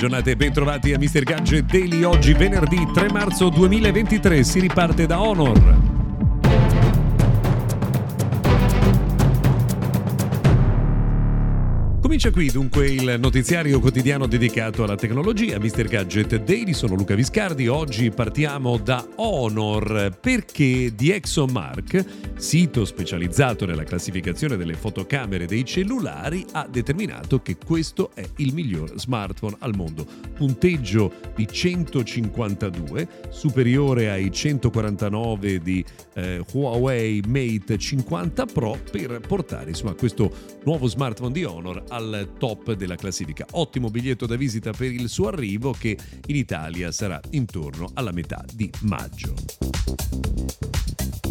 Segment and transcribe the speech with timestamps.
[0.00, 1.24] Giornata e bentrovati a Mr.
[1.24, 2.04] Gadget Daily.
[2.04, 5.89] Oggi venerdì 3 marzo 2023 si riparte da Honor.
[12.10, 15.86] Comincia qui dunque il notiziario quotidiano dedicato alla tecnologia, Mr.
[15.86, 23.84] Gadget Daily, sono Luca Viscardi, oggi partiamo da Honor perché di ExoMark, sito specializzato nella
[23.84, 30.04] classificazione delle fotocamere dei cellulari, ha determinato che questo è il miglior smartphone al mondo.
[30.34, 39.94] Punteggio di 152, superiore ai 149 di eh, Huawei Mate 50 Pro per portare insomma
[39.94, 43.46] questo nuovo smartphone di Honor al al top della classifica.
[43.52, 48.44] Ottimo biglietto da visita per il suo arrivo che in Italia sarà intorno alla metà
[48.52, 49.34] di maggio.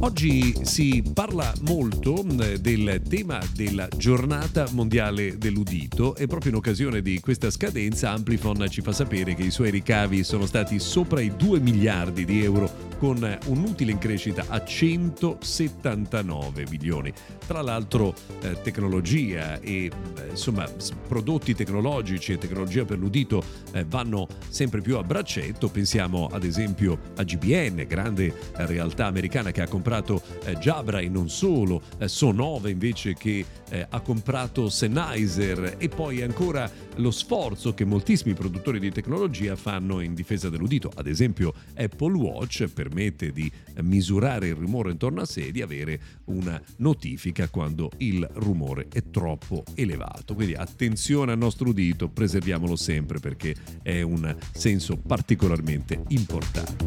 [0.00, 7.18] Oggi si parla molto del tema della giornata mondiale dell'udito e proprio in occasione di
[7.18, 11.58] questa scadenza Amplifon ci fa sapere che i suoi ricavi sono stati sopra i 2
[11.58, 17.12] miliardi di euro con un utile in crescita a 179 milioni.
[17.46, 19.90] Tra l'altro eh, tecnologia e eh,
[20.30, 20.68] insomma
[21.06, 26.98] prodotti tecnologici e tecnologia per l'udito eh, vanno sempre più a braccetto, pensiamo ad esempio
[27.16, 32.68] a GBN, grande realtà americana che ha comprato eh, Jabra e non solo, eh, Sonova
[32.68, 38.90] invece che eh, ha comprato Sennheiser e poi ancora lo sforzo che moltissimi produttori di
[38.90, 43.50] tecnologia fanno in difesa dell'udito, ad esempio Apple Watch per permette di
[43.82, 49.02] misurare il rumore intorno a sé e di avere una notifica quando il rumore è
[49.10, 50.34] troppo elevato.
[50.34, 56.86] Quindi attenzione al nostro udito, preserviamolo sempre perché è un senso particolarmente importante.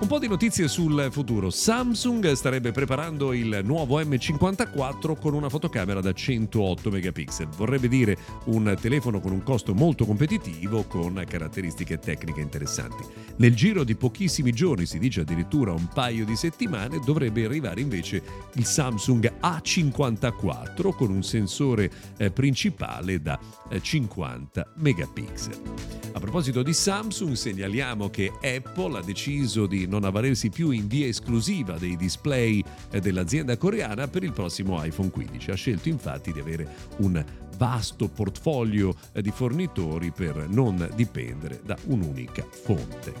[0.00, 1.48] Un po' di notizie sul futuro.
[1.48, 7.48] Samsung starebbe preparando il nuovo M54 con una fotocamera da 108 megapixel.
[7.48, 8.16] Vorrebbe dire
[8.46, 13.04] un telefono con un costo molto competitivo con caratteristiche tecniche interessanti.
[13.36, 18.22] Nel giro di pochissimi giorni, si dice addirittura un paio di settimane, dovrebbe arrivare invece
[18.54, 23.38] il Samsung A54 con un sensore eh, principale da
[23.70, 25.93] eh, 50 megapixel.
[26.16, 31.08] A proposito di Samsung, segnaliamo che Apple ha deciso di non avvalersi più in via
[31.08, 35.50] esclusiva dei display eh, dell'azienda coreana per il prossimo iPhone 15.
[35.50, 37.22] Ha scelto infatti di avere un
[37.56, 43.12] vasto portfolio eh, di fornitori per non dipendere da un'unica fonte.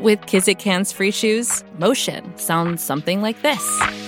[0.00, 4.07] With Kizik hands free shoes, motion sounds something like this.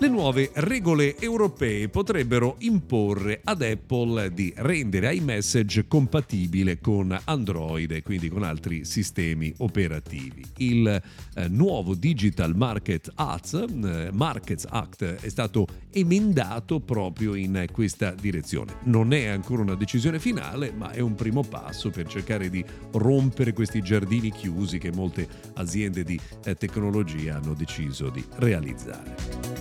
[0.00, 8.02] Le nuove regole europee potrebbero imporre ad Apple di rendere iMessage compatibile con Android e
[8.02, 10.42] quindi con altri sistemi operativi.
[10.56, 18.12] Il eh, nuovo Digital Market Act, eh, Markets Act è stato emendato proprio in questa
[18.12, 18.76] direzione.
[18.84, 23.52] Non è ancora una decisione finale, ma è un primo passo per cercare di rompere
[23.52, 29.59] questi giardini chiusi che molte aziende di eh, tecnologia hanno deciso di realizzare.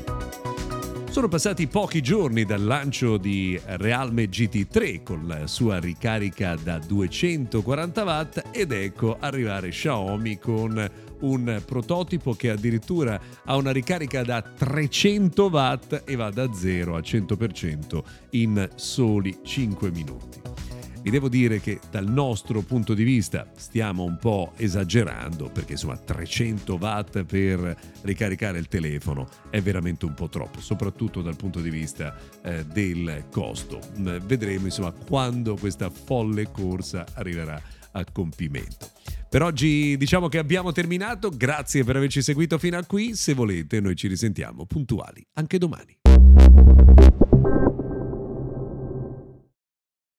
[1.19, 8.03] Sono passati pochi giorni dal lancio di Realme GT3 con la sua ricarica da 240
[8.05, 10.89] watt ed ecco arrivare Xiaomi con
[11.19, 16.99] un prototipo che addirittura ha una ricarica da 300 watt e va da 0 a
[16.99, 20.58] 100% in soli 5 minuti.
[21.01, 25.97] Vi devo dire che dal nostro punto di vista stiamo un po' esagerando perché insomma
[25.97, 31.69] 300 watt per ricaricare il telefono è veramente un po' troppo, soprattutto dal punto di
[31.69, 33.79] vista eh, del costo.
[33.97, 37.61] Mm, vedremo insomma quando questa folle corsa arriverà
[37.91, 38.91] a compimento.
[39.29, 43.79] Per oggi diciamo che abbiamo terminato, grazie per averci seguito fino a qui, se volete
[43.79, 45.97] noi ci risentiamo puntuali anche domani.